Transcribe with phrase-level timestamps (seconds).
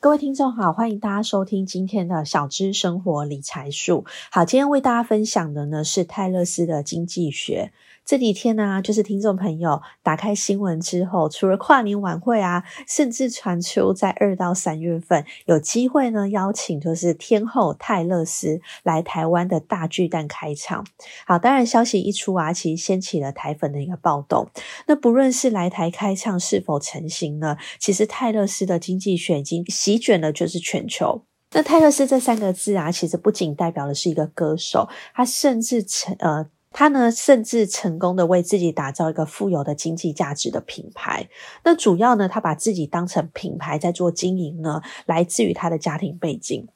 [0.00, 4.06] 各位听众好，欢迎大家收听今天的小资生活理财术。
[4.30, 7.70] 好，今天为大家分享的呢是泰勒斯的经济学。
[8.06, 20.84] 这几天呢、就是听众朋友打开新闻之后，除了跨年晚会啊，甚至传出在二到三月份有机会呢邀请就是天后泰勒斯来台湾的大巨蛋开场。
[21.24, 24.48] 好，当然消息一出啊，其实掀起了台粉的一个暴动。
[24.88, 31.22] 那不论是来台开唱是否成型呢，其实泰勒斯的经济学已经席卷的就是全球。
[31.52, 36.46] 那泰勒斯这三个字啊，其实不仅代表的是一个歌手，他甚至成呃。
[36.72, 41.28] 他呢，甚至成功的为自己打造一个富有的经济价值的品牌。
[41.64, 46.68] 那主要呢，他把自己当成品牌在做经营呢，来自于他的家庭背景。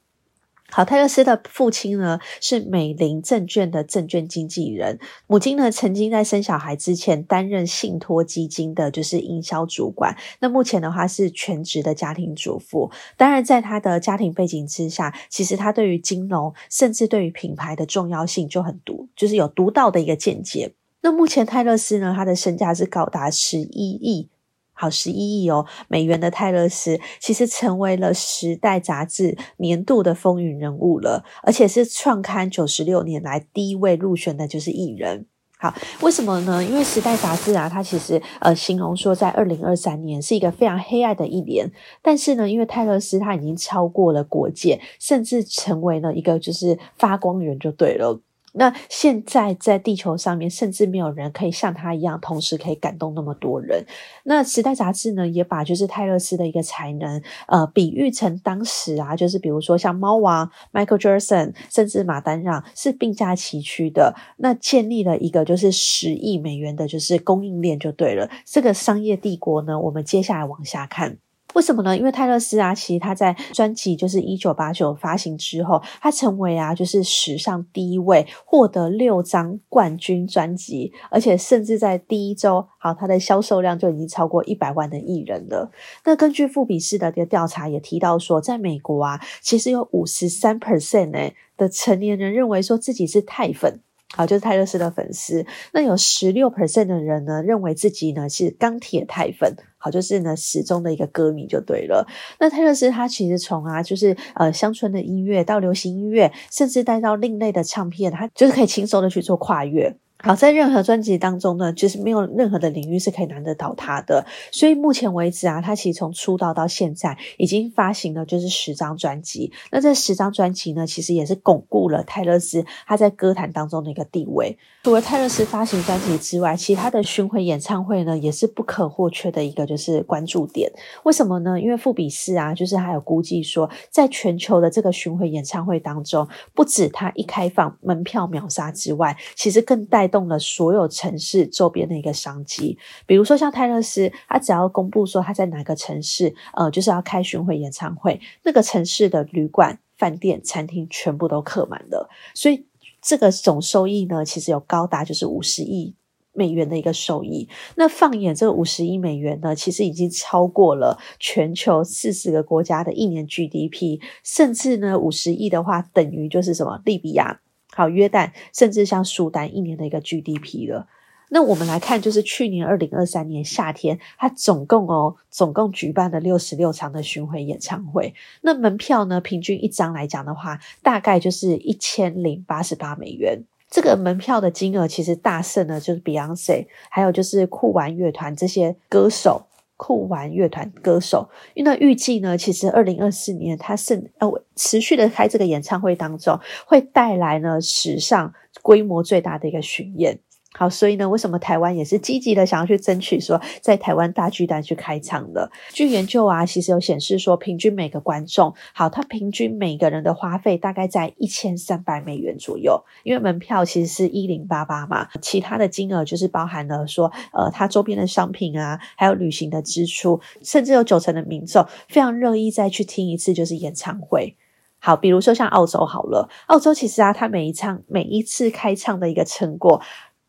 [0.70, 4.98] 好，泰勒斯的父亲呢是美林证券的证券经纪人，
[5.28, 10.16] 母亲呢曾经在生小孩之前担任信托基金的，就是营销主管。
[10.40, 12.90] 那目前的话是全职的家庭主妇。
[13.16, 20.72] 当然，在他的家庭背景之下，其实他对于金融，甚至对于品牌的重要性就很独，就是有独到的一个见解。
[21.02, 24.28] 那目前泰勒斯呢，他的身价是高达十一亿。
[24.74, 35.26] 好，十一亿哦美元的泰勒斯，其实成为了《时代》杂志年度的风云人物了，而且是创刊九十六年来第一位入选的就是艺人。
[35.56, 36.62] 好，为什么呢？
[36.62, 41.70] 因为《时代》杂志啊，它其实呃形容说，在二零二三年是一个非常黑暗的一年，
[42.02, 48.20] 但是呢，因为泰勒斯他已经超过了国界，甚至成为了一个就是发光源，就对了。
[48.54, 53.84] 那现在在地球上面，甚至没有人可以像他一样，同时可以感动那么多人。
[54.24, 64.14] 那《时代》杂志呢，也把就是泰勒斯的一个才能，呃，比喻成当时啊，就是比如说像猫王、Michael Jackson，甚至马丹让是并驾齐驱的。
[64.38, 68.30] 那建立了一个就是十亿美元的，就是供应链就对了。
[68.44, 71.18] 这个商业帝国呢，我们接下来往下看。
[71.54, 71.96] 为什么呢？
[71.96, 85.70] 因为泰勒斯啊，其实他在专辑就是一九八九发行之后，他成为啊就是史上第一位获得六张冠军专辑，而且甚至在第一周，好，他的销售量就已经超过一百万的艺人了。
[86.04, 93.80] 那根据富比士的这个调查也提到说，在美国啊，其实有五十三 percent 的成年人认为说自己是泰粉。
[94.16, 95.44] 好，就是泰勒斯的粉丝。
[95.72, 99.54] 那有十六 percent 的人呢，认为自己呢是钢铁泰粉。
[99.76, 102.06] 好，就是呢始终的一个歌迷就对了。
[102.40, 109.94] 那泰勒斯他其实从啊，就是呃乡村的音乐到流行音乐，甚至带到另类的唱片，他就是可以轻松的去做跨越。
[110.24, 114.24] 好，在任何专辑当中呢，就是没有任何的领域是可以难得倒他的。
[114.50, 119.52] 所以目前为止啊，他其实从出道到现在，已经发行了就是十张专辑。
[119.70, 124.56] 那这十张专辑呢，其实也是巩固了泰勒斯他在歌坛当中的一个地位。
[124.84, 130.72] 除了泰勒斯发行专辑之外，其他的巡回演唱会呢，也是不可或缺的一个就是关注点。
[131.02, 131.60] 为什么呢？
[131.60, 152.64] 因为富比士啊，就是还有估计说，在全球的这个巡回演唱会当中，不止他一开放门票秒杀之外，其实更带动了所有城市周边的一个商机，比如说像泰勒斯，他只要公布说他在哪个城市，呃，就是要开巡回演唱会，那个城市的旅馆、饭店、餐厅全部都客满了，所以
[153.02, 155.96] 这个总收益呢，其实有高达就是五十亿
[156.32, 157.48] 美元的一个收益。
[157.74, 167.40] 那放眼这个五十亿美元呢，其实已经超过了全球四十个国家的一年 GDP，甚至呢，五十亿的话等于就是什么利比亚。
[167.74, 170.86] 好，约旦甚至像苏丹一年的一个 GDP 了。
[171.30, 178.14] 那我们来看，就是去年二零二三年夏天，它总共哦，总共举办了六十六场的巡回演唱会。
[178.42, 183.42] 那门票呢，平均一张来讲的话，大概就是一千零八十八美元。
[183.68, 189.46] 这个门票的金额其实大胜呢，就是 Beyonce，还有就是酷玩乐团这些歌手。
[189.86, 194.26] 酷玩乐团歌手，因为预计呢，其实二零二四年他是呃
[194.56, 198.32] 持续的开这个演唱会当中，会带来呢史上
[198.62, 200.18] 规模最大的一个巡演。
[200.56, 205.50] 好，所以呢，为什么台湾也是积极的想要去争取说，在台湾大巨蛋去开唱的？
[205.72, 212.80] 据研究啊，其实有显示说，平均每个观众，好，他平均每个人的花费大概在一千三百美元左右。
[213.02, 224.36] 因为门票其实是一零八八嘛，其他的金额就是包含了说，呃，他周边的商品啊，还有旅行的支出，甚至有九成的民众非常乐意再去听一次就是演唱会。
[224.78, 229.82] 好，比如说像澳洲好了，澳洲其实啊，他每一场每一次开唱的一个成果。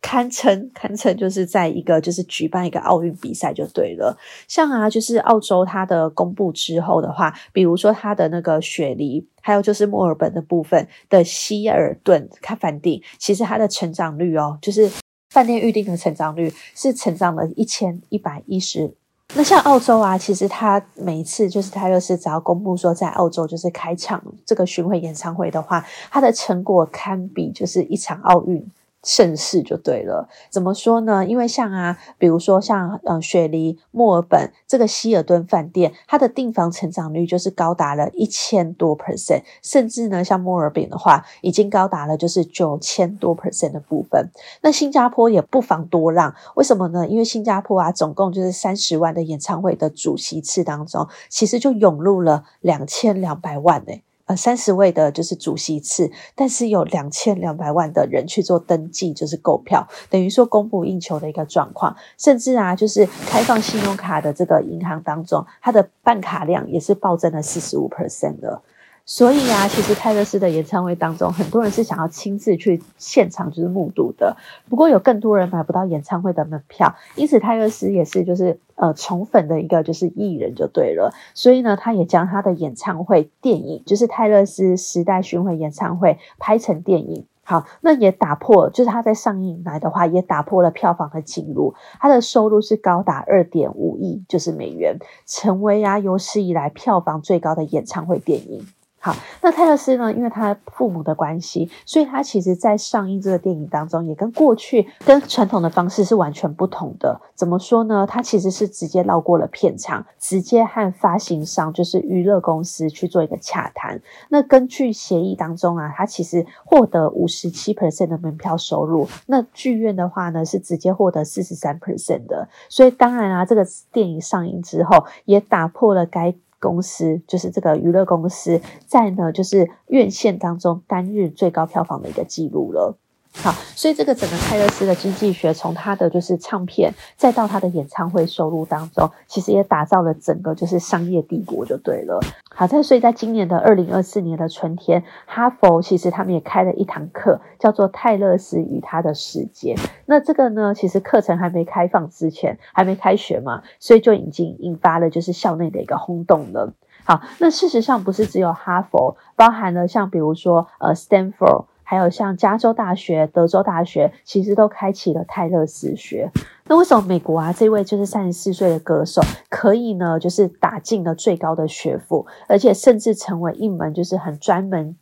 [0.06, 4.16] 堪称堪称就是在一个就是举办一个奥运比赛就对了。
[4.48, 14.88] 像啊，就是澳洲它的公布之后的话，比如说它的那个雪梨，还有就是墨尔本的部分的希尔顿开饭店，其实它的成长率哦，就是
[15.32, 18.94] 饭店预定的成长率是成长了一千一百一十。
[19.34, 28.64] 那像澳洲啊，其实它每一次就是泰勒丝只要公布说在澳洲就是开场这个巡回演唱会的话，它的成果堪比就是一场奥运。
[29.06, 31.24] 盛世就对了，怎么说呢？
[31.24, 44.32] 因为像啊，比如说像嗯雪梨、墨尔本这个希尔顿饭店，它的订房成长率就是高达了一千多 percent，甚至呢，像墨尔本的话，已经高达了就是九千多 percent 的部分。
[44.64, 47.08] 那新加坡也不妨多让，为什么呢？
[47.08, 53.94] 因为新加坡啊，总共就是三十万的演唱会的主席次当中，其实就涌入了两千两百万呢、
[54.26, 61.96] 呃，三十位的就是主席次，但是有两千两百万的人去做登记，就是购票，等于说供不应求的一个状况。
[62.18, 68.62] 甚至啊，就是开放信用卡的这个银行当中，它的办卡量也是暴增了四十五 percent 的。
[69.08, 74.36] 所以啊，其实泰勒斯的演唱会当中，很多人是想要亲自去现场就是目睹的。
[74.68, 81.14] 不过有更多人买不到演唱会的门票，因此泰勒斯也是就是呃宠粉的一个就是艺人就对了。
[81.36, 87.28] 所以呢，他也将他的演唱会电影，就是泰勒斯时代巡回演唱会拍成电影。
[87.44, 91.76] 好，那也打破，就是他在上映来的话，也打破了票房的记录。
[92.00, 94.98] 他的收入是高达二点五亿就是美元，
[95.28, 98.66] 成为啊有史以来票房最高的演唱会电影。
[99.06, 100.12] 好，那泰勒斯呢？
[100.12, 107.22] 因为他父母的关系，所以他其实在上映这个电影当中，也跟过去跟传统的方式是完全不同的。
[107.36, 108.08] 怎么说呢？
[108.10, 114.02] 他其实是直接绕过了片场，直接和发行商，就是娱乐公司去做一个洽谈。
[114.30, 119.08] 那根据协议当中啊，他其实获得五十七 percent 的门票收入。
[119.28, 122.50] 那剧院的话呢，是直接获得四十三 percent 的。
[122.70, 126.34] 所以当然啊，这个电影上映之后，也打破了该。
[126.66, 132.98] 公司就是这个娱乐公司，在呢就是院线当中单日最高票房的一个记录了。
[133.44, 142.20] 好，所以这个整个泰勒斯的经济学，从他的就是唱片，再到他的演唱会收入当中，其实也打造了整个就是商业帝国就对了。
[142.50, 149.76] 好在，所以在今年的二零二四年的春天，哈佛其实他们也开了一堂课，叫做《泰勒斯与他的世界》。
[150.08, 156.74] 那这个呢，其实课程还没开放之前，还没开学嘛，所以就已经引发了就是校内的一个轰动了。
[157.04, 161.66] 好，那事实上不是只有哈佛，包含了像比如说呃，Stanford。
[161.86, 166.30] 还有像加州大学、德州大学，其实都开启了泰勒斯学。
[166.68, 174.96] 那为什么美国啊，这位就是三十四岁的歌手，可以呢，就是打进了最高的学府，而且甚至成为一门就是很专门。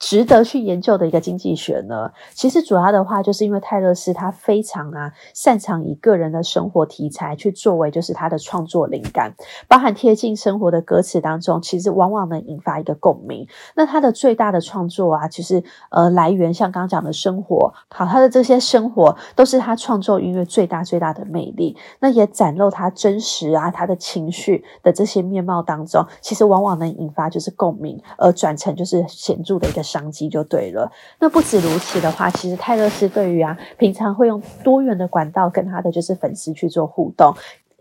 [0.00, 9.34] 值得去研究的一个经济学呢，其实主要的话就是因为泰勒斯他非常啊擅长以个人的生活题材去作为就是他的创作灵感，
[9.68, 13.46] 包含贴近生活的歌词当中，其实往往能引发一个共鸣。
[13.76, 21.76] 那他的最大的创作啊，其实呃来源像刚刚讲的生活，好，他的这些生活都是他创作音乐最大最大的魅力。
[21.98, 29.84] 那也展露他真实啊他的情绪的这些面貌当中，其实往往能引发就是共鸣，而转成就是显著的一个。
[29.90, 30.90] 商机就对了。
[31.18, 37.34] 那不止如此的话，其实泰勒斯对于啊，平常会用多元的管道跟他的就是粉丝去做互动。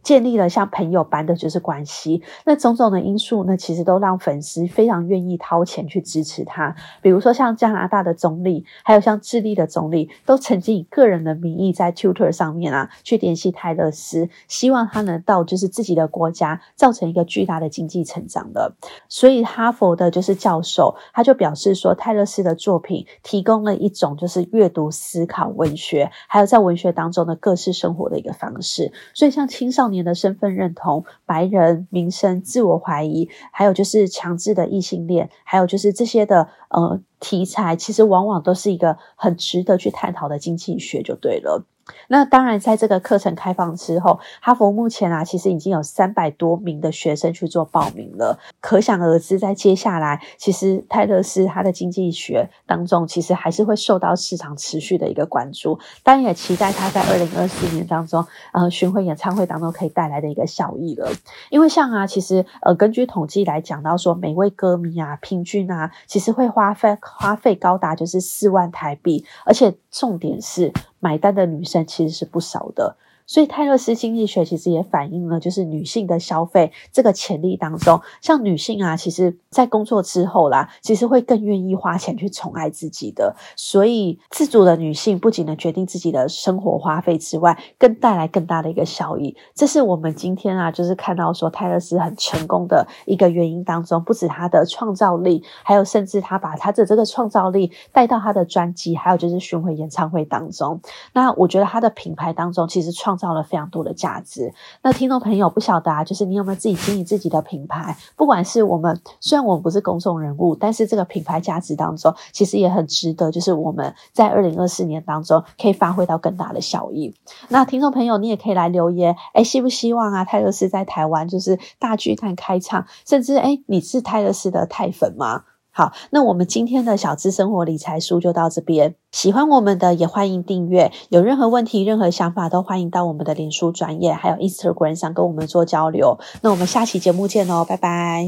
[0.04, 6.75] 建立了像朋友般的就是关系，那种种的因素呢，其实都让粉丝非常愿意掏钱去支持他。
[7.01, 18.74] 比如说像加拿大的总理，还有像智利的总理，都曾经以个人的名义在 Twitter 上面啊去联系泰勒斯，希望他能到就是自己的国家，造成一个巨大的经济成长的。
[19.08, 28.94] 所以哈佛的就是教授，他就表示说，泰勒斯的作品提供了一种就是阅读、思考、文学，还有在文学当中的各式生活的一个方式。
[29.13, 41.65] 所以像青少年的身份认同、白人、名声、自我怀疑，还有就是强制的异性恋，还有就是这些的呃题材，其实往往都是一个很值得去探讨的经济学，就对了。
[42.08, 48.39] 那当然，在这个课程开放之后，哈佛目前啊，其实已经有三百多名的学生去做报名了。
[48.60, 55.79] 可想而知，在接下来，其实泰勒斯他的经济学当中，其实还是会受到市场持续的一个关注。
[56.03, 61.10] 当然，也期待他在二零二四年当中，呃，巡回演唱会当中可以带来的一个效益了。
[61.50, 70.74] 因为像啊，其实呃，根据统计来讲到说，每位歌迷啊，平均啊，其实会花费花费高达就是四万台币，而且重点是。
[71.00, 72.96] 买单的女生其实是不少的，
[73.29, 83.36] 所以泰勒斯经济学其实也反映了，就是女性的消费这个潜力当中，像女性啊，其实在工作之后啦，其实会更愿意花钱去宠爱自己的。
[83.55, 89.38] 所以自主的女性不仅能决定自己的生活花费之外，更带来更大的一个效益。
[89.53, 100.81] 这是我们今天啊，就是看到说泰勒斯很成功的一个原因当中，不止她的创造力，还有甚至她把她的这个创造力带到她的专辑，还有就是巡回演唱会当中。
[101.13, 104.52] 那我觉得她的品牌当中其实创造了非常多的价值。
[104.82, 107.96] 那听众朋友不晓得啊，就是你有没有自己经营自己的品牌？
[108.16, 117.14] 不管是我们虽然我们不是公众人物，但是这个品牌价值当中其实也很值得，就是我们在二零二四年当中可以发挥到更大的效益。
[117.50, 125.44] 那听众朋友，你也可以来留言，诶，希不希望啊泰勒斯在台湾就是大巨蛋开唱，甚至诶，你是泰勒斯的泰粉吗？
[125.79, 128.95] 好，那我们今天的小资生活理财书就到这边。
[129.13, 136.19] 喜欢我们的也欢迎订阅，有任何问题、任何想法都欢迎到我们的脸书专页还有 Instagram 上跟我们做交流。
[136.41, 138.27] 那我们下期节目见喽，拜拜。